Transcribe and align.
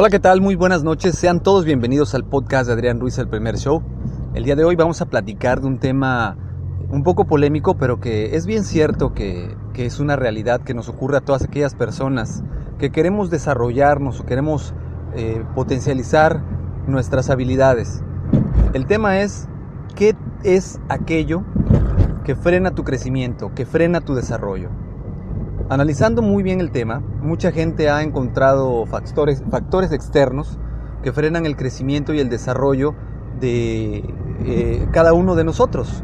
Hola, 0.00 0.10
¿qué 0.10 0.20
tal? 0.20 0.40
Muy 0.40 0.54
buenas 0.54 0.84
noches. 0.84 1.18
Sean 1.18 1.42
todos 1.42 1.64
bienvenidos 1.64 2.14
al 2.14 2.22
podcast 2.22 2.68
de 2.68 2.72
Adrián 2.72 3.00
Ruiz, 3.00 3.18
el 3.18 3.26
primer 3.26 3.58
show. 3.58 3.82
El 4.32 4.44
día 4.44 4.54
de 4.54 4.62
hoy 4.62 4.76
vamos 4.76 5.00
a 5.00 5.06
platicar 5.06 5.60
de 5.60 5.66
un 5.66 5.80
tema 5.80 6.36
un 6.88 7.02
poco 7.02 7.26
polémico, 7.26 7.76
pero 7.78 7.98
que 7.98 8.36
es 8.36 8.46
bien 8.46 8.62
cierto 8.62 9.12
que, 9.12 9.56
es 9.74 9.98
una 9.98 10.14
realidad 10.14 10.60
que 10.60 10.72
nos 10.72 10.88
ocurre 10.88 11.16
a 11.16 11.20
todas 11.20 11.42
aquellas 11.42 11.74
personas 11.74 12.44
que 12.78 12.90
queremos 12.92 13.28
desarrollarnos 13.28 14.20
o 14.20 14.24
queremos 14.24 14.72
eh, 15.16 15.44
potencializar 15.56 16.44
nuestras 16.86 17.28
habilidades. 17.28 18.00
El 18.74 18.86
tema 18.86 19.18
es, 19.18 19.48
¿qué 19.96 20.14
es 20.44 20.78
aquello 20.88 21.42
que 22.22 22.36
frena 22.36 22.70
tu 22.70 22.84
crecimiento, 22.84 23.52
que 23.52 23.66
frena 23.66 24.00
tu 24.00 24.14
desarrollo? 24.14 24.68
Analizando 25.70 26.22
muy 26.22 26.42
bien 26.42 26.62
el 26.62 26.70
tema, 26.70 27.02
mucha 27.20 27.52
gente 27.52 27.90
ha 27.90 28.02
encontrado 28.02 28.86
factores, 28.86 29.44
factores 29.50 29.92
externos 29.92 30.58
que 31.02 31.12
frenan 31.12 31.44
el 31.44 31.56
crecimiento 31.56 32.14
y 32.14 32.20
el 32.20 32.30
desarrollo 32.30 32.94
de 33.38 34.02
eh, 34.46 34.88
cada 34.92 35.12
uno 35.12 35.34
de 35.34 35.44
nosotros. 35.44 36.02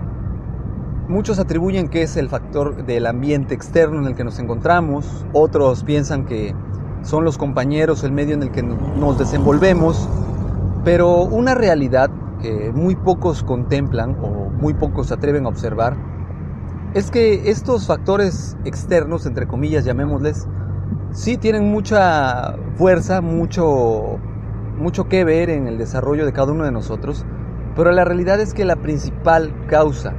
Muchos 1.08 1.38
atribuyen 1.38 1.88
que 1.88 2.02
es 2.02 2.18
el 2.18 2.28
factor 2.28 2.84
del 2.84 3.06
ambiente 3.06 3.54
externo 3.54 4.00
en 4.00 4.06
el 4.08 4.14
que 4.14 4.24
nos 4.24 4.38
encontramos, 4.38 5.24
otros 5.32 5.82
piensan 5.82 6.26
que 6.26 6.54
son 7.00 7.24
los 7.24 7.38
compañeros, 7.38 8.04
el 8.04 8.12
medio 8.12 8.34
en 8.34 8.42
el 8.42 8.50
que 8.50 8.62
nos 8.62 9.18
desenvolvemos, 9.18 10.06
pero 10.84 11.22
una 11.22 11.54
realidad 11.54 12.10
que 12.42 12.70
muy 12.70 12.96
pocos 12.96 13.42
contemplan 13.42 14.18
o 14.20 14.50
muy 14.50 14.74
pocos 14.74 15.06
se 15.06 15.14
atreven 15.14 15.46
a 15.46 15.48
observar 15.48 16.13
es 16.94 17.10
que 17.10 17.50
estos 17.50 17.88
factores 17.88 18.56
externos, 18.64 19.26
entre 19.26 19.48
comillas, 19.48 19.84
llamémosles, 19.84 20.46
sí 21.10 21.36
tienen 21.36 21.70
mucha 21.70 22.54
fuerza, 22.76 23.20
mucho, 23.20 24.20
mucho 24.78 25.08
que 25.08 25.24
ver 25.24 25.50
en 25.50 25.66
el 25.66 25.76
desarrollo 25.76 26.24
de 26.24 26.32
cada 26.32 26.52
uno 26.52 26.64
de 26.64 26.70
nosotros, 26.70 27.26
pero 27.74 27.90
la 27.90 28.04
realidad 28.04 28.38
es 28.40 28.54
que 28.54 28.64
la 28.64 28.76
principal 28.76 29.66
causa 29.66 30.14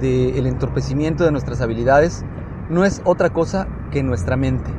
del 0.00 0.46
entorpecimiento 0.46 1.24
de 1.24 1.30
nuestras 1.30 1.60
habilidades 1.60 2.24
no 2.68 2.84
es 2.84 3.02
otra 3.04 3.30
cosa 3.30 3.68
que 3.92 4.02
nuestra 4.02 4.36
mente, 4.36 4.70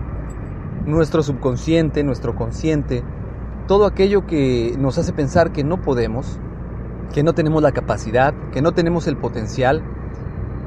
nuestro 0.86 1.24
subconsciente, 1.24 2.04
nuestro 2.04 2.36
consciente, 2.36 3.04
todo 3.68 3.86
aquello 3.86 4.26
que 4.26 4.76
nos 4.78 4.98
hace 4.98 5.14
pensar 5.14 5.54
que 5.54 5.64
no 5.64 5.82
podemos, 5.82 6.40
que 7.14 7.24
no 7.24 7.34
tenemos 7.34 7.62
la 7.62 7.72
capacidad, 7.72 8.34
que 8.52 8.62
no 8.62 8.74
tenemos 8.74 9.08
el 9.08 9.16
potencial, 9.16 9.82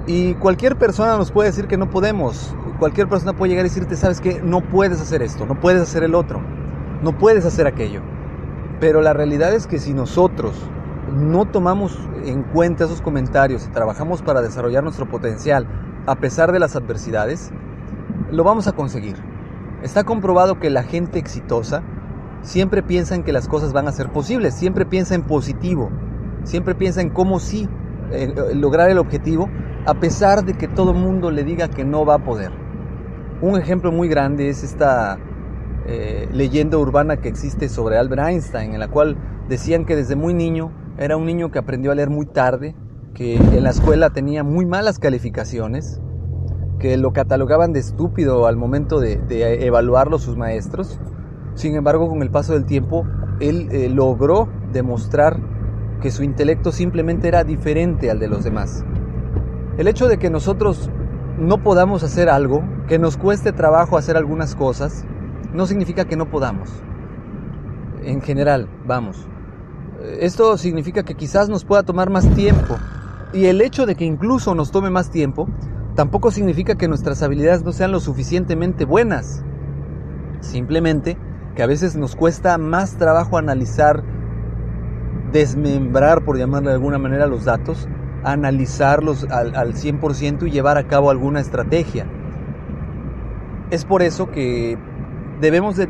y 0.07 0.35
cualquier 0.35 0.77
persona 0.77 1.17
nos 1.17 1.31
puede 1.31 1.49
decir 1.49 1.67
que 1.67 1.77
no 1.77 1.89
podemos. 1.89 2.55
Cualquier 2.79 3.09
persona 3.09 3.33
puede 3.33 3.51
llegar 3.51 3.65
y 3.65 3.69
decirte, 3.69 3.97
sabes 3.97 4.21
que 4.21 4.41
no 4.43 4.61
puedes 4.61 5.01
hacer 5.01 5.23
esto, 5.23 5.47
no 5.47 5.59
puedes 5.59 5.83
hacer 5.83 6.03
el 6.03 6.15
otro, 6.15 6.43
no 7.03 7.17
puedes 7.17 7.47
hacer 7.47 7.67
aquello. 7.67 8.03
Pero 8.81 9.01
la 9.01 9.13
realidad 9.13 9.55
es 9.55 9.67
que 9.67 9.79
si 9.79 9.95
nosotros 9.95 10.55
no 11.13 11.47
tomamos 11.47 11.99
en 12.25 12.43
cuenta 12.43 12.85
esos 12.85 13.01
comentarios 13.01 13.67
y 13.67 13.71
trabajamos 13.71 14.23
para 14.23 14.43
desarrollar 14.43 14.83
nuestro 14.83 15.09
potencial 15.09 15.67
a 16.07 16.17
pesar 16.17 16.53
de 16.53 16.59
las 16.59 16.77
adversidades, 16.77 17.51
lo 18.31 18.45
vamos 18.45 18.67
a 18.67 18.73
conseguir. 18.73 19.17
Está 19.83 20.05
comprobado 20.05 20.59
que 20.59 20.71
la 20.71 20.83
gente 20.83 21.19
exitosa 21.19 21.83
siempre 22.43 22.83
piensa 22.83 23.15
en 23.15 23.23
que 23.23 23.33
las 23.33 23.49
cosas 23.49 23.73
van 23.73 23.89
a 23.89 23.93
ser 23.93 24.11
posibles, 24.11 24.55
siempre 24.55 24.85
piensa 24.85 25.15
en 25.15 25.23
positivo, 25.23 25.91
siempre 26.43 26.75
piensa 26.75 27.01
en 27.01 27.11
cómo 27.11 27.39
sí 27.39 27.69
eh, 28.11 28.35
lograr 28.55 28.91
el 28.91 28.99
objetivo 28.99 29.49
a 29.87 29.95
pesar 29.95 30.45
de 30.45 30.55
que 30.55 30.69
todo 30.69 30.93
el 30.93 30.99
mundo 30.99 31.31
le 31.31 31.45
diga 31.45 31.69
que 31.69 31.85
no 31.85 32.07
va 32.07 32.15
a 32.15 32.25
poder. 32.25 32.53
Un 33.43 33.59
ejemplo 33.59 33.93
muy 33.93 34.09
grande 34.09 34.49
es 34.49 34.63
esta 34.65 35.19
eh, 35.87 36.29
leyenda 36.33 36.79
urbana 36.79 37.19
que 37.19 37.29
existe 37.29 37.69
sobre 37.69 37.99
Albert 37.99 38.23
Einstein, 38.29 38.73
en 38.73 38.81
la 38.81 38.89
cual 38.89 39.17
decían 39.49 39.85
que 39.85 39.97
desde 39.97 40.17
muy 40.17 40.33
niño 40.33 40.73
era 40.97 41.17
un 41.17 41.27
niño 41.27 41.51
que 41.51 41.59
aprendió 41.59 41.93
a 41.93 41.95
leer 41.95 42.09
muy 42.09 42.27
tarde, 42.27 42.75
que 43.13 43.37
en 43.37 43.63
la 43.63 43.71
escuela 43.71 44.11
tenía 44.11 44.43
muy 44.43 44.65
malas 44.65 44.99
calificaciones, 44.99 46.01
que 46.79 46.97
lo 46.97 47.13
catalogaban 47.13 47.73
de 47.73 47.81
estúpido 47.81 48.47
al 48.47 48.57
momento 48.57 49.01
de, 49.01 49.21
evaluarlo 49.67 50.19
sus 50.19 50.37
maestros. 50.37 50.99
Sin 51.55 51.77
embargo, 51.77 52.09
con 52.09 52.23
el 52.23 52.31
paso 52.31 52.55
del 52.55 52.65
tiempo, 52.65 53.07
él 53.41 53.69
eh, 53.71 53.89
logró 53.89 54.49
demostrar 54.73 55.39
que 56.01 56.11
su 56.11 56.23
intelecto 56.23 56.73
simplemente 56.73 57.29
era 57.29 57.45
diferente 57.45 58.11
al 58.11 58.19
de 58.19 58.29
los 58.29 58.45
demás. 58.45 58.85
El 59.77 59.89
hecho 59.89 60.07
de 60.07 60.19
que 60.19 60.31
nosotros 60.31 60.89
no 61.39 61.63
podamos 61.63 62.05
hacer 62.05 62.29
algo, 62.29 62.63
que 62.87 62.99
nos 62.99 63.17
cueste 63.17 63.53
trabajo 63.53 63.97
hacer 63.97 64.17
algunas 64.17 64.55
cosas, 64.55 65.05
no 65.53 65.67
significa 65.67 66.05
que 66.05 66.17
no 66.17 66.31
podamos. 66.31 66.71
En 68.05 68.21
general, 68.21 68.69
vamos. 68.87 69.27
Esto 70.21 70.57
significa 70.59 71.03
que 71.03 71.15
quizás 71.15 71.49
nos 71.49 71.65
pueda 71.65 71.83
tomar 71.83 72.09
más 72.09 72.29
tiempo. 72.35 72.77
Y 73.33 73.47
el 73.47 73.61
hecho 73.61 73.85
de 73.85 73.97
que 73.97 74.05
incluso 74.05 74.55
nos 74.55 74.71
tome 74.71 74.91
más 74.91 75.11
tiempo, 75.11 75.49
tampoco 75.97 76.31
significa 76.31 76.77
que 76.77 76.87
nuestras 76.87 77.23
habilidades 77.23 77.65
no 77.65 77.73
sean 77.73 77.91
lo 77.91 77.99
suficientemente 77.99 78.85
buenas. 78.85 79.43
Simplemente 80.39 81.17
que 81.57 81.65
a 81.65 81.67
veces 81.67 81.97
nos 81.97 82.15
cuesta 82.15 82.59
más 82.59 82.97
trabajo 82.97 83.39
analizar, 83.39 84.05
desmembrar, 85.33 86.25
por 86.25 86.39
llamarle 86.39 86.69
de 86.69 86.75
alguna 86.75 86.99
manera, 86.99 87.27
los 87.27 87.45
datos, 87.45 87.89
analizarlos 88.25 89.25
al, 89.31 89.55
al 89.55 89.75
100% 89.75 90.47
y 90.47 90.51
llevar 90.51 90.79
a 90.79 90.87
cabo 90.87 91.11
alguna 91.11 91.41
estrategia. 91.41 92.07
Es 93.71 93.85
por 93.85 94.03
eso 94.03 94.31
que 94.31 94.79
debemos 95.41 95.77
de, 95.77 95.89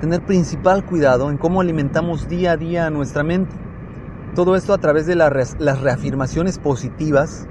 tener 0.00 0.24
principal 0.24 0.84
cuidado 0.84 1.30
en 1.30 1.38
cómo 1.38 1.60
alimentamos 1.60 2.28
día 2.28 2.52
a 2.52 2.56
día 2.56 2.90
nuestra 2.90 3.22
mente. 3.22 3.54
Todo 4.34 4.56
esto 4.56 4.74
a 4.74 4.78
través 4.78 5.06
de 5.06 5.16
las 5.16 5.80
reafirmaciones 5.80 6.58
positivas, 6.58 7.46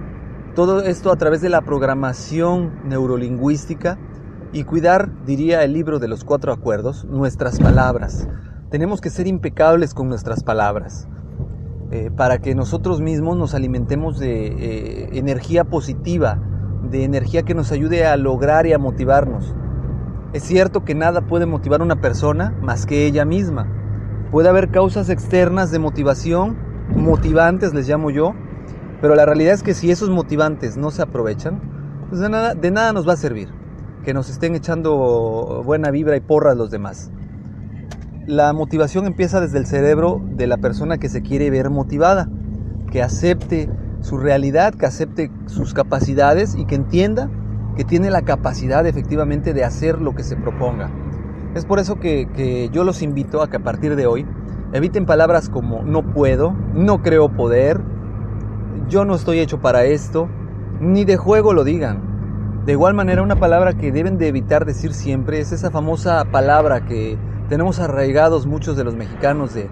todo 0.53 0.81
esto 0.81 1.11
a 1.11 1.15
través 1.15 1.41
de 1.41 1.49
la 1.49 1.61
programación 1.61 2.73
neurolingüística 2.85 3.97
y 4.53 4.63
cuidar, 4.63 5.09
diría 5.25 5.63
el 5.63 5.73
libro 5.73 5.99
de 5.99 6.07
los 6.07 6.23
cuatro 6.23 6.53
acuerdos, 6.53 7.05
nuestras 7.05 7.59
palabras. 7.59 8.27
Tenemos 8.69 9.01
que 9.01 9.09
ser 9.09 9.27
impecables 9.27 9.93
con 9.93 10.07
nuestras 10.07 10.43
palabras. 10.43 11.07
Eh, 11.91 12.09
para 12.15 12.39
que 12.39 12.55
nosotros 12.55 12.99
mismos 12.99 13.37
nos 13.37 13.53
alimentemos 13.53 14.17
de 14.17 14.47
eh, 14.47 15.09
energía 15.13 15.65
positiva, 15.65 16.39
de 16.89 17.03
energía 17.03 17.43
que 17.43 17.53
nos 17.53 17.71
ayude 17.71 18.05
a 18.05 18.17
lograr 18.17 18.65
y 18.65 18.73
a 18.73 18.79
motivarnos. 18.79 19.55
Es 20.33 20.43
cierto 20.43 20.83
que 20.83 20.95
nada 20.95 21.21
puede 21.21 21.45
motivar 21.45 21.81
a 21.81 21.83
una 21.83 22.01
persona 22.01 22.57
más 22.61 22.85
que 22.85 23.05
ella 23.05 23.23
misma. 23.23 23.67
Puede 24.31 24.49
haber 24.49 24.71
causas 24.71 25.09
externas 25.09 25.71
de 25.71 25.79
motivación, 25.79 26.57
motivantes 26.95 27.73
les 27.73 27.87
llamo 27.87 28.09
yo, 28.09 28.33
pero 28.99 29.15
la 29.15 29.25
realidad 29.25 29.53
es 29.53 29.63
que 29.63 29.75
si 29.75 29.91
esos 29.91 30.09
motivantes 30.09 30.77
no 30.77 30.89
se 30.89 31.03
aprovechan, 31.03 31.61
pues 32.09 32.19
de 32.19 32.29
nada, 32.29 32.55
de 32.55 32.71
nada 32.71 32.93
nos 32.93 33.07
va 33.07 33.13
a 33.13 33.17
servir 33.17 33.49
que 34.05 34.13
nos 34.13 34.29
estén 34.29 34.55
echando 34.55 35.63
buena 35.65 35.91
vibra 35.91 36.15
y 36.15 36.21
porras 36.21 36.55
los 36.55 36.69
demás. 36.71 37.11
La 38.27 38.53
motivación 38.53 39.05
empieza 39.05 39.39
desde 39.39 39.59
el 39.59 39.67
cerebro 39.67 40.19
de 40.31 40.47
la 40.47 40.57
persona 40.57 40.97
que 40.97 41.09
se 41.09 41.21
quiere 41.21 41.51
ver 41.51 41.69
motivada, 41.69 42.27
que 42.89 43.03
acepte 43.03 43.69
su 44.01 44.17
realidad, 44.17 44.73
que 44.73 44.87
acepte 44.87 45.29
sus 45.45 45.75
capacidades 45.75 46.55
y 46.55 46.65
que 46.65 46.73
entienda 46.73 47.29
que 47.77 47.83
tiene 47.83 48.09
la 48.09 48.23
capacidad 48.23 48.87
efectivamente 48.87 49.53
de 49.53 49.63
hacer 49.63 50.01
lo 50.01 50.15
que 50.15 50.23
se 50.23 50.37
proponga. 50.37 50.89
Es 51.53 51.65
por 51.65 51.77
eso 51.77 51.99
que, 51.99 52.69
yo 52.73 52.83
los 52.83 53.03
invito 53.03 53.43
a 53.43 53.47
que 53.47 53.57
a 53.57 53.63
partir 53.63 53.95
de 53.95 54.07
hoy 54.07 54.25
eviten 54.73 55.05
palabras 55.05 55.47
como 55.47 55.83
no 55.83 56.11
puedo, 56.11 56.55
no 56.73 57.03
creo 57.03 57.29
poder, 57.29 57.79
yo 58.89 59.05
no 59.05 59.13
estoy 59.13 59.37
hecho 59.37 59.61
para 59.61 59.83
esto, 59.83 60.29
ni 60.79 61.05
de 61.05 61.17
juego 61.17 61.53
lo 61.53 61.63
digan. 61.63 62.63
De 62.65 62.71
igual 62.71 62.95
manera, 62.95 63.21
una 63.21 63.35
palabra 63.35 63.73
que 63.73 63.91
deben 63.91 64.17
de 64.17 64.29
evitar 64.29 64.65
decir 64.65 64.93
siempre 64.93 65.39
es 65.41 65.51
esa 65.51 65.69
famosa 65.69 66.25
palabra 66.31 66.85
que 66.85 67.19
tenemos 67.49 67.79
arraigados 67.79 68.47
muchos 68.47 68.75
de 68.75 68.83
los 68.83 68.95
mexicanos 68.95 69.53
de 69.53 69.69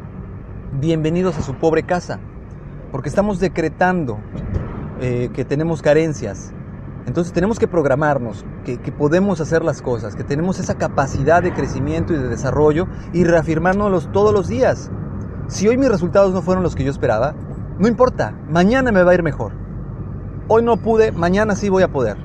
bienvenidos 0.80 1.38
a 1.38 1.42
su 1.42 1.56
pobre 1.56 1.84
casa, 1.84 2.20
porque 2.92 3.10
estamos 3.10 3.40
decretando 3.40 4.20
eh, 5.02 5.30
que 5.34 5.44
tenemos 5.44 5.81
carencias. 5.81 6.54
Entonces 7.08 7.34
tenemos 7.34 7.60
que 7.60 7.68
programarnos, 7.68 8.46
que, 8.64 8.78
podemos 8.92 9.42
hacer 9.42 9.64
las 9.64 9.81
cosas, 9.81 10.16
que 10.16 10.24
tenemos 10.24 10.60
esa 10.60 10.75
capacidad 10.75 11.42
de 11.44 11.52
crecimiento 11.52 12.14
y 12.14 12.18
de 12.18 12.30
desarrollo 12.30 12.88
y 13.12 13.24
reafirmárnoslos 13.25 14.10
todos 14.12 14.34
los 14.34 14.48
días. 14.48 14.90
Si 15.48 15.68
hoy 15.68 15.78
mis 15.78 15.90
resultados 15.90 16.31
no 16.31 16.42
fueron 16.42 16.64
los 16.64 16.76
que 16.76 16.84
yo 16.84 16.92
esperaba, 16.92 17.34
no 17.78 17.88
importa, 17.88 18.38
mañana 18.50 18.92
me 18.92 19.04
va 19.04 19.12
a 19.12 19.16
ir 19.16 19.24
mejor. 19.24 19.52
Hoy 20.48 20.64
no 20.64 20.78
pude, 20.78 21.12
mañana 21.12 21.56
sí 21.56 21.69
voy 21.69 21.84
a 21.84 21.92
poder. 21.92 22.18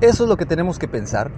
Eso 0.00 0.24
es 0.24 0.28
lo 0.28 0.36
que 0.36 0.46
tenemos 0.46 0.78
que 0.78 0.88
pensar, 0.88 1.30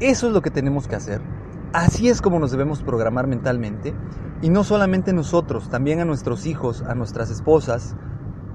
eso 0.00 0.26
es 0.26 0.32
lo 0.34 0.42
que 0.42 0.50
tenemos 0.50 0.86
que 0.88 0.96
hacer. 0.96 1.37
Así 1.72 2.08
es 2.08 2.22
como 2.22 2.38
nos 2.38 2.50
debemos 2.50 2.82
programar 2.82 3.26
mentalmente 3.26 3.94
y 4.40 4.48
no 4.48 4.64
solamente 4.64 5.12
nosotros, 5.12 5.68
también 5.68 6.00
a 6.00 6.06
nuestros 6.06 6.46
hijos, 6.46 6.82
a 6.82 6.94
nuestras 6.94 7.30
esposas, 7.30 7.94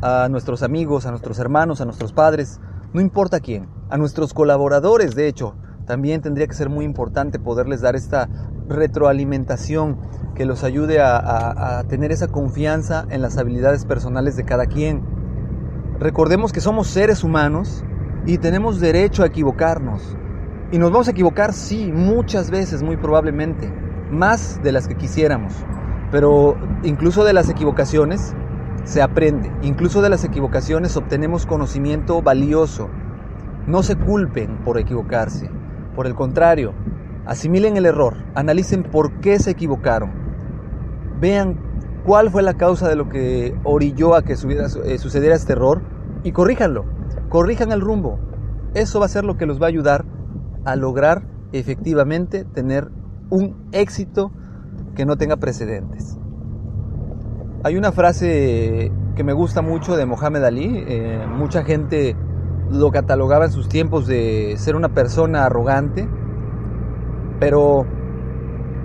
a 0.02 0.28
nuestros 0.30 0.64
amigos, 0.64 1.06
a 1.06 1.12
nuestros 1.12 1.38
hermanos, 1.38 1.80
a 1.80 1.86
nuestros 1.86 2.12
padres, 2.12 2.60
no 2.92 3.02
importa 3.02 3.40
quién, 3.40 3.68
a 3.90 3.98
nuestros 3.98 4.34
colaboradores, 4.34 5.14
de 5.14 5.28
hecho, 5.28 5.56
también 5.86 6.22
tendría 6.22 6.48
que 6.48 6.56
ser 6.56 6.70
muy 6.70 6.86
importante 6.86 7.38
poderles 7.38 7.82
dar 7.82 7.96
esta 7.96 8.30
retroalimentación 8.68 10.00
que 10.34 10.46
los 10.46 10.64
ayude 10.64 11.00
a, 11.00 11.84
tener 11.88 12.12
esa 12.12 12.28
confianza 12.28 13.06
en 13.10 13.22
las 13.22 13.38
habilidades 13.38 13.86
personales 13.86 14.36
de 14.36 14.46
cada 14.46 14.66
quien. 14.66 15.04
Recordemos 16.00 16.52
que 16.52 16.62
somos 16.62 16.88
seres 16.88 17.24
humanos 17.24 17.84
y 18.26 18.40
tenemos 18.40 18.80
derecho 18.80 19.22
a 19.22 19.28
equivocarnos. 19.28 20.18
Y 20.74 20.80
nos 20.80 20.90
vamos 20.90 21.08
a 21.08 21.12
equivocar, 21.12 21.54
sí, 21.54 21.92
muchas 21.94 22.50
veces, 22.50 22.82
muy 22.82 22.98
probablemente, 22.98 23.72
más 24.10 24.60
de 24.64 24.72
las 24.72 24.88
que 24.88 24.96
quisiéramos. 24.96 25.54
Pero 26.10 26.58
incluso 26.82 27.24
de 27.24 27.32
las 27.32 27.48
equivocaciones 27.48 28.34
se 28.84 29.04
aprende, 29.04 29.52
incluso 29.62 30.02
de 30.02 30.10
las 30.10 30.24
equivocaciones 30.24 30.98
obtenemos 30.98 31.46
conocimiento 31.46 32.24
valioso. 32.24 32.90
No 33.68 33.84
se 33.84 33.98
culpen 33.98 34.64
por 34.66 34.80
equivocarse, 34.80 35.48
por 35.96 36.08
el 36.08 36.16
contrario, 36.16 36.74
asimilen 37.28 37.78
el 37.78 37.86
error, 37.86 38.16
analicen 38.34 38.82
por 38.82 39.20
qué 39.20 39.38
se 39.38 39.52
equivocaron, 39.52 40.10
vean 41.20 41.56
cuál 42.04 42.32
fue 42.32 42.42
la 42.42 42.56
causa 42.56 42.90
de 42.90 42.96
lo 42.96 43.10
que 43.10 43.56
orilló 43.64 44.16
a 44.16 44.24
que 44.24 44.34
eh, 44.34 44.98
sucediera 44.98 45.36
este 45.36 45.54
error 45.54 45.84
y 46.24 46.32
corríjanlo, 46.32 46.86
corrijan 47.30 47.72
el 47.72 47.82
rumbo. 47.82 48.18
Eso 48.74 49.00
va 49.00 49.06
a 49.06 49.10
ser 49.10 49.24
lo 49.24 49.38
que 49.38 49.46
los 49.46 49.62
va 49.62 49.68
a 49.68 49.70
ayudar 49.70 50.04
a 50.66 50.76
lograr 50.76 51.24
efectivamente 51.52 52.46
tener 52.46 52.90
un 53.30 53.56
éxito 53.72 54.32
que 54.96 55.06
no 55.06 55.18
tenga 55.18 55.38
precedentes. 55.38 56.18
Hay 57.64 57.78
una 57.78 57.92
frase 57.92 58.92
que 59.16 59.24
me 59.24 59.34
gusta 59.34 59.62
mucho 59.62 59.96
de 59.96 60.06
Mohamed 60.06 60.44
Ali. 60.44 60.84
Eh, 60.88 61.26
mucha 61.28 61.64
gente 61.64 62.16
lo 62.70 62.92
catalogaba 62.92 63.46
en 63.46 63.52
sus 63.52 63.70
tiempos 63.70 64.08
de 64.08 64.56
ser 64.58 64.76
una 64.76 64.90
persona 64.90 65.46
arrogante, 65.46 66.08
pero 67.40 67.86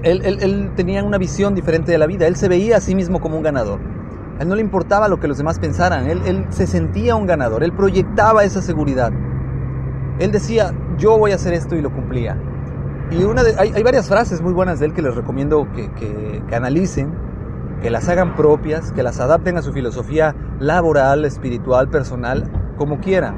él, 0.03 0.73
tenía 0.77 1.03
una 1.03 1.19
visión 1.19 1.55
diferente 1.55 1.91
de 1.91 1.99
la 1.99 2.07
vida. 2.07 2.27
Él 2.27 2.37
se 2.37 2.49
veía 2.49 2.77
a 2.77 2.81
sí 2.81 2.95
mismo 2.95 3.21
como 3.21 3.37
un 3.37 3.43
ganador. 3.43 3.81
Él 4.39 4.49
no 4.49 4.55
le 4.55 4.61
importaba 4.61 5.09
lo 5.09 5.19
que 5.19 5.27
los 5.27 5.39
demás 5.39 5.59
pensaran. 5.59 6.09
Él, 6.09 6.47
se 6.51 6.67
sentía 6.67 7.17
un 7.17 7.27
ganador. 7.27 7.65
Él 7.65 7.73
proyectaba 7.73 8.45
esa 8.45 8.63
seguridad. 8.63 9.13
Él 10.21 10.31
decía, 10.31 10.73
yo 10.99 11.17
voy 11.19 11.33
a 11.33 11.37
hacer 11.37 11.55
esto 11.55 11.77
y 11.77 11.81
lo 11.81 11.93
cumplía. 11.93 12.37
Y 13.11 13.25
una 13.25 13.43
hay, 13.57 13.83
varias 13.83 14.09
frases 14.09 14.43
muy 14.43 14.53
buenas 14.53 14.81
de 14.81 14.87
él 14.87 14.93
que 14.93 15.01
les 15.01 15.15
recomiendo 15.15 15.67
que, 15.73 15.91
que 15.93 16.55
analicen, 16.55 17.13
que 17.81 17.91
las 17.91 18.09
hagan 18.09 18.37
propias, 18.37 18.93
que 18.93 19.03
las 19.03 19.21
adapten 19.21 19.57
a 19.57 19.63
su 19.63 19.73
filosofía 19.73 20.35
laboral, 20.61 21.25
espiritual, 21.25 21.89
personal, 21.89 22.51
como 22.77 23.01
quieran. 23.01 23.37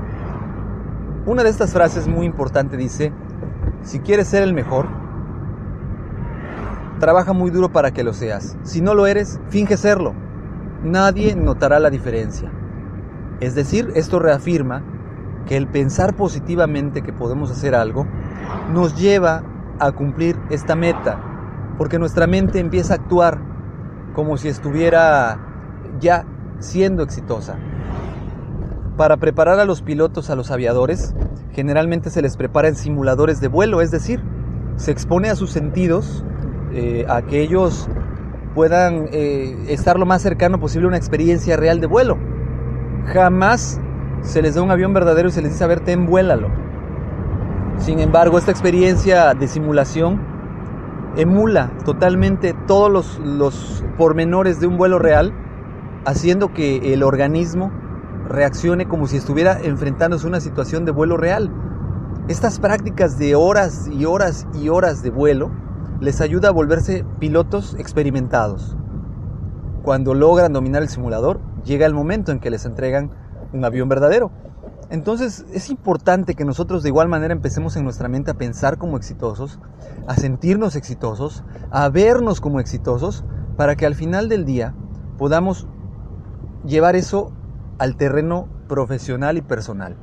Una 1.27 1.45
de 1.45 1.51
estas 1.51 1.73
frases 1.73 2.09
muy 2.09 2.27
importante 2.27 2.77
dice, 2.77 3.13
si 3.83 4.01
quieres 4.01 4.27
ser 4.27 4.43
el 4.43 4.55
mejor, 4.55 4.87
Trabaja 7.01 7.33
muy 7.33 7.51
duro 7.51 7.71
para 7.73 7.93
que 7.93 8.05
lo 8.05 8.13
seas. 8.13 8.59
Si 8.63 8.83
no 8.83 8.93
lo 8.93 9.07
eres, 9.07 9.41
finge 9.49 9.79
serlo. 9.79 10.13
Nadie 10.85 11.35
notará 11.35 11.81
la 11.81 11.89
diferencia. 11.89 12.53
Es 13.41 13.55
decir, 13.55 13.91
esto 13.95 14.19
reafirma 14.19 14.83
que 15.51 15.57
el 15.57 15.67
pensar 15.67 16.15
positivamente 16.15 17.03
que 17.03 17.13
podemos 17.13 17.51
hacer 17.51 17.75
algo 17.75 18.07
nos 18.73 18.95
lleva 18.95 19.43
a 19.81 19.91
cumplir 19.91 20.39
esta 20.49 20.77
meta, 20.77 21.19
porque 21.77 21.99
nuestra 21.99 22.29
mente 22.29 22.61
empieza 22.61 22.95
a 22.95 22.97
actuar 22.99 23.41
como 24.15 24.37
si 24.37 24.47
estuviera 24.47 25.41
ya 25.99 26.25
siendo 26.61 27.03
exitosa. 27.03 27.57
Para 28.97 29.17
preparar 29.17 29.59
a 29.59 29.65
los 29.65 29.83
pilotos, 29.83 30.31
a 30.31 30.37
los 30.37 30.53
aviadores, 30.53 31.17
generalmente 31.51 32.11
se 32.11 32.23
les 32.23 32.37
prepara 32.37 32.69
en 32.69 32.77
simuladores 32.77 33.41
de 33.41 33.49
vuelo, 33.49 33.81
es 33.81 33.91
decir, 33.91 34.23
se 34.77 34.93
expone 34.93 35.31
a 35.31 35.35
sus 35.35 35.51
sentidos 35.51 36.25
eh, 36.73 37.07
a 37.09 37.23
que 37.23 37.41
ellos 37.41 37.89
puedan 38.55 39.09
eh, 39.11 39.65
estar 39.67 39.99
lo 39.99 40.07
más 40.07 40.23
cercano 40.23 40.61
posible 40.61 40.85
a 40.85 40.89
una 40.91 40.97
experiencia 40.97 41.57
real 41.57 41.81
de 41.81 41.89
vuelo. 41.89 42.19
Jamás 43.07 43.81
se 44.23 44.43
les 44.43 44.55
da 44.55 44.63
un 44.63 44.71
avión 44.71 44.93
verdadero 44.93 45.29
y 45.29 45.33
se 45.33 45.43
les 45.43 45.53
dice, 45.53 45.65
a 45.65 45.69
ver, 45.69 45.81
ten, 45.81 46.07
vuélalo. 46.07 46.49
Sin 47.79 47.99
embargo, 48.01 48.39
esta 48.39 48.51
experiencia 48.51 49.35
de 49.35 49.49
simulación 49.49 50.21
emula 51.17 51.71
totalmente 51.85 52.55
todos 52.67 52.91
los, 52.91 53.19
los 53.19 53.85
pormenores 53.97 54.61
de 54.61 54.67
un 54.67 54.77
vuelo 54.77 54.99
real, 54.99 55.33
haciendo 56.05 56.53
que 56.53 56.93
el 56.93 57.03
organismo 57.03 57.73
reaccione 58.29 58.87
como 58.87 59.07
si 59.07 59.17
estuviera 59.17 59.59
enfrentándose 59.61 60.27
a 60.27 60.29
una 60.29 60.41
situación 60.41 60.85
de 60.85 60.93
vuelo 60.93 61.17
real. 61.17 61.51
Estas 62.29 62.61
prácticas 62.61 63.19
de 63.19 63.35
horas 63.35 63.89
y 63.91 64.05
horas 64.05 64.47
y 64.55 64.69
horas 64.69 65.03
de 65.03 65.11
vuelo 65.11 65.51
les 66.01 66.21
ayuda 66.21 66.49
a 66.49 66.53
volverse 66.53 67.05
pilotos 67.19 67.75
experimentados. 67.79 68.77
Cuando 69.83 70.15
logran 70.15 70.53
dominar 70.53 70.83
el 70.83 70.89
simulador, 70.89 71.41
llega 71.65 71.87
el 71.87 71.95
momento 71.95 72.33
en 72.33 72.39
que 72.39 72.51
les 72.51 72.67
entregan 72.67 73.11
un 73.53 73.65
avión 73.65 73.89
verdadero. 73.89 74.31
Entonces 74.91 75.45
es 75.53 75.71
importante 75.71 76.35
que 76.35 76.45
nosotros 76.45 76.83
de 76.83 76.89
igual 76.89 77.09
manera 77.09 77.33
empecemos 77.33 77.77
en 77.77 77.85
nuestra 77.85 78.09
mente 78.09 78.33
a 78.33 78.35
pensar 78.35 78.77
como 78.77 78.97
exitosos, 78.97 79.61
a 80.07 80.17
sentirnos 80.17 80.75
exitosos, 80.75 81.45
a 81.71 81.89
vernos 81.89 82.41
como 82.41 82.59
exitosos, 82.59 83.25
para 83.57 83.77
que 83.77 83.87
al 83.87 83.95
final 83.95 84.29
del 84.29 84.45
día 84.45 84.75
podamos 85.17 85.69
llevar 86.65 86.97
eso 86.97 87.33
al 87.79 87.97
terreno 87.97 88.49
profesional 88.69 89.37
y 89.37 89.43
personal. 89.43 89.97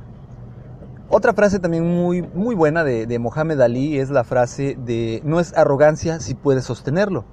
Otra 1.10 1.32
frase 1.32 1.58
también 1.58 1.86
muy, 1.86 2.22
muy 2.22 2.54
buena 2.54 2.84
de, 2.84 3.06
de 3.06 3.18
Mohamed 3.18 3.60
Ali 3.60 3.98
es 3.98 4.10
la 4.10 4.24
frase 4.24 4.78
de 4.84 5.22
no 5.24 5.40
es 5.40 5.56
arrogancia 5.56 6.20
si 6.20 6.34
puedes 6.34 6.64
sostenerlo, 6.64 7.24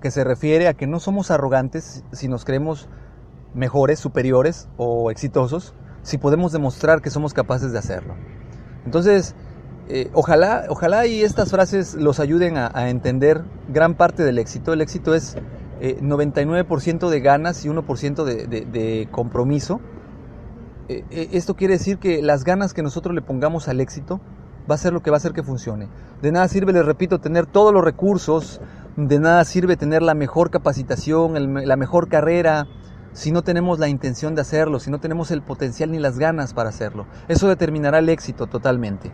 que 0.00 0.10
se 0.10 0.24
refiere 0.24 0.66
a 0.66 0.74
que 0.74 0.86
no 0.86 1.00
somos 1.00 1.30
arrogantes 1.30 2.04
si 2.12 2.28
nos 2.28 2.44
creemos 2.44 2.88
mejores, 3.54 3.98
superiores 3.98 4.68
o 4.76 5.10
exitosos, 5.10 5.74
si 6.02 6.18
podemos 6.18 6.52
demostrar 6.52 7.02
que 7.02 7.10
somos 7.10 7.34
capaces 7.34 7.72
de 7.72 7.78
hacerlo. 7.78 8.14
Entonces, 8.84 9.34
eh, 9.88 10.10
ojalá, 10.14 10.66
ojalá 10.68 11.06
y 11.06 11.22
estas 11.22 11.50
frases 11.50 11.94
los 11.94 12.20
ayuden 12.20 12.56
a, 12.56 12.88
entender 12.88 13.42
gran 13.68 13.94
parte 13.94 14.22
del 14.22 14.38
éxito. 14.38 14.72
El 14.72 14.80
éxito 14.80 15.14
es 15.14 15.36
99% 15.80 17.08
eh, 17.08 17.10
de 17.10 17.20
ganas 17.20 17.64
y 17.64 17.68
1% 17.68 18.24
de, 18.24 19.08
compromiso 19.10 19.80
eh, 20.90 21.28
esto 21.32 21.54
quiere 21.54 21.74
decir 21.74 21.98
que 21.98 22.20
las 22.20 22.42
ganas 22.42 22.74
que 22.74 22.82
nosotros 22.82 23.14
le 23.14 23.22
pongamos 23.22 23.68
al 23.68 23.80
éxito 23.80 24.20
va 24.68 24.74
a 24.74 24.78
ser 24.78 24.92
lo 24.92 25.02
que 25.02 25.10
va 25.10 25.16
a 25.16 25.18
hacer 25.18 25.32
que 25.32 25.44
funcione. 25.44 25.88
De 26.20 26.32
nada 26.32 26.48
sirve, 26.48 26.72
les 26.72 26.84
repito, 26.84 27.20
tener 27.20 27.46
todos 27.46 27.72
los 27.72 27.84
recursos, 27.84 28.60
de 28.96 29.20
nada 29.20 29.44
sirve 29.44 29.76
tener 29.76 30.02
la 30.02 30.14
mejor 30.14 30.50
capacitación, 30.50 31.64
la 31.66 31.76
mejor 31.76 32.08
carrera, 32.08 32.66
si 33.12 33.32
no 33.32 33.42
tenemos 33.42 33.78
la 33.78 33.88
intención 33.88 34.34
de 34.34 34.42
hacerlo, 34.42 34.80
si 34.80 34.90
no 34.90 35.00
tenemos 35.00 35.30
el 35.30 35.42
potencial 35.42 35.90
ni 35.90 35.98
las 35.98 36.18
ganas 36.18 36.54
para 36.54 36.68
hacerlo. 36.68 37.06
Eso 37.28 37.48
determinará 37.48 37.98
el 37.98 38.08
éxito 38.08 38.46
totalmente. 38.46 39.10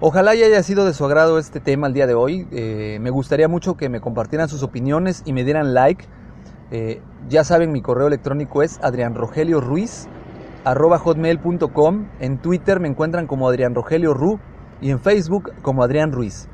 Ojalá 0.00 0.32
haya 0.32 0.62
sido 0.62 0.84
de 0.84 0.92
su 0.92 1.04
agrado 1.04 1.38
este 1.38 1.60
tema 1.60 1.86
el 1.86 1.94
día 1.94 2.06
de 2.06 2.14
hoy. 2.14 2.46
Eh, 2.50 2.98
me 3.00 3.10
gustaría 3.10 3.48
mucho 3.48 3.76
que 3.76 3.88
me 3.88 4.00
compartieran 4.00 4.48
sus 4.48 4.62
opiniones 4.62 5.22
y 5.24 5.32
me 5.32 5.44
dieran 5.44 5.74
like. 5.74 6.04
ya 7.28 7.44
saben, 7.44 7.70
mi 7.72 7.80
correo 7.80 8.08
electrónico 8.08 8.62
es 8.62 8.80
adrianrogelioruiz 8.82 10.08
arroba 10.64 10.98
hotmail.com. 10.98 12.08
En 12.20 12.38
Twitter 12.38 12.80
me 12.80 12.88
encuentran 12.88 13.26
como 13.26 13.48
Adrián 13.48 13.74
Rogelio 13.74 14.14
Ru 14.14 14.40
y 14.80 14.90
en 14.90 14.98
Facebook 14.98 15.52
como 15.62 15.82
Adrián 15.82 16.10
Ruiz. 16.12 16.48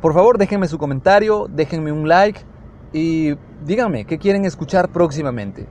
Por 0.00 0.12
favor, 0.14 0.38
déjenme 0.38 0.68
su 0.68 0.78
comentario, 0.78 1.46
déjenme 1.50 1.90
un 1.90 2.06
like 2.06 2.40
y 2.92 3.34
díganme 3.64 4.04
qué 4.04 4.18
quieren 4.18 4.44
escuchar 4.44 4.90
próximamente. 4.90 5.66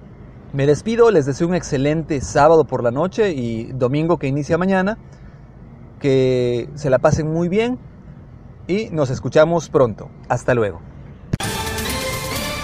Me 0.56 0.66
despido, 0.66 1.12
les 1.12 1.26
deseo 1.26 1.50
un 1.50 1.54
excelente 1.54 2.22
sábado 2.22 2.64
por 2.64 2.82
la 2.82 2.90
noche 2.90 3.34
y 3.34 3.74
domingo 3.74 4.18
que 4.18 4.28
inicia 4.28 4.58
mañana. 4.58 4.98
Que 6.00 6.70
se 6.76 6.90
la 6.90 7.00
pasen 7.00 7.30
muy 7.30 7.50
bien 7.50 7.78
y 8.66 8.88
nos 8.90 9.10
escuchamos 9.10 9.68
pronto. 9.68 10.10
Hasta 10.30 10.54
luego. 10.54 10.80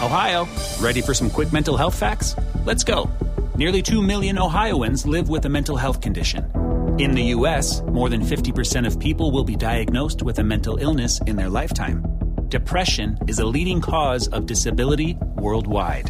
Ohio, 0.02 0.48
ready 0.82 1.02
for 1.02 1.14
some 1.14 1.30
quick 1.30 1.52
mental 1.52 1.76
health 1.76 1.94
facts? 1.94 2.38
Let's 2.66 2.86
go. 2.86 3.10
Nearly 3.58 3.82
2 3.82 4.02
million 4.02 4.38
Ohioans 4.40 5.06
live 5.06 5.30
with 5.30 5.46
a 5.46 5.50
mental 5.50 5.76
health 5.76 6.00
condition. 6.00 6.46
In 6.98 7.12
the 7.12 7.36
U.S., 7.36 7.84
more 7.92 8.10
than 8.10 8.22
50% 8.22 8.88
of 8.88 9.02
people 9.02 9.32
will 9.34 9.44
be 9.44 9.58
diagnosed 9.58 10.24
with 10.24 10.40
a 10.40 10.44
mental 10.44 10.78
illness 10.78 11.20
in 11.28 11.36
their 11.36 11.50
lifetime. 11.50 12.06
Depression 12.48 13.18
is 13.28 13.40
a 13.40 13.46
leading 13.46 13.82
cause 13.82 14.30
of 14.30 14.46
disability 14.46 15.18
worldwide. 15.36 16.10